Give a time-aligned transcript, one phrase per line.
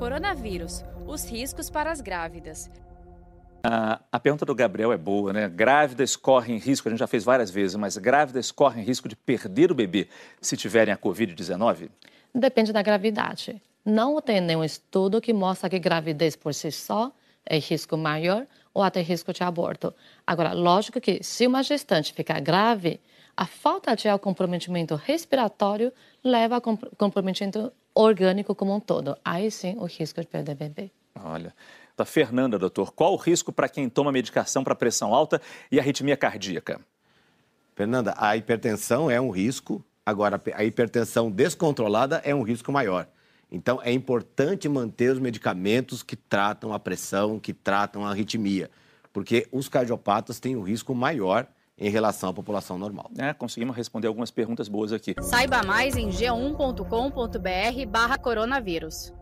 [0.00, 2.70] Coronavírus, os riscos para as grávidas.
[3.62, 5.46] A, a, pergunta do Gabriel é boa, né?
[5.46, 9.70] Grávidas correm risco, a gente já fez várias vezes, mas grávidas correm risco de perder
[9.70, 10.08] o bebê
[10.40, 11.90] se tiverem a Covid-19?
[12.34, 13.60] Depende da gravidade.
[13.84, 17.12] Não tem nenhum estudo que mostra que gravidez por si só
[17.44, 19.92] é risco maior ou até risco de aborto.
[20.26, 23.02] Agora, lógico que se uma gestante ficar grave,
[23.36, 25.92] a falta de comprometimento respiratório
[26.24, 26.60] leva a
[26.96, 27.70] comprometimento
[28.00, 29.16] orgânico como um todo.
[29.24, 30.90] Aí sim o risco de perder bebê.
[31.14, 31.54] Olha,
[31.96, 35.40] da Fernanda, doutor, qual o risco para quem toma medicação para pressão alta
[35.70, 36.80] e arritmia cardíaca?
[37.74, 43.08] Fernanda, a hipertensão é um risco, agora a hipertensão descontrolada é um risco maior.
[43.50, 48.70] Então, é importante manter os medicamentos que tratam a pressão, que tratam a arritmia,
[49.12, 51.46] porque os cardiopatas têm um risco maior
[51.80, 53.10] em relação à população normal.
[53.18, 55.14] É, conseguimos responder algumas perguntas boas aqui.
[55.22, 59.12] Saiba mais em g1.com.br barra coronavírus.